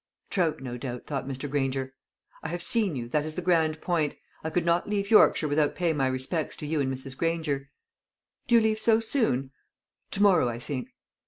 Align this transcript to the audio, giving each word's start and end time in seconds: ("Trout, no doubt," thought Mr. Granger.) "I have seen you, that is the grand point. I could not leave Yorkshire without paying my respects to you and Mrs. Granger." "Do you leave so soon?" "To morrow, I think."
("Trout, 0.31 0.61
no 0.63 0.77
doubt," 0.77 1.05
thought 1.05 1.27
Mr. 1.27 1.47
Granger.) 1.47 1.93
"I 2.41 2.47
have 2.47 2.63
seen 2.63 2.95
you, 2.95 3.07
that 3.09 3.23
is 3.23 3.35
the 3.35 3.41
grand 3.43 3.81
point. 3.81 4.15
I 4.43 4.49
could 4.49 4.65
not 4.65 4.89
leave 4.89 5.11
Yorkshire 5.11 5.47
without 5.47 5.75
paying 5.75 5.95
my 5.97 6.07
respects 6.07 6.55
to 6.57 6.65
you 6.65 6.81
and 6.81 6.91
Mrs. 6.91 7.15
Granger." 7.15 7.69
"Do 8.47 8.55
you 8.55 8.61
leave 8.61 8.79
so 8.79 8.99
soon?" 8.99 9.51
"To 10.09 10.23
morrow, 10.23 10.49
I 10.49 10.57
think." 10.57 10.89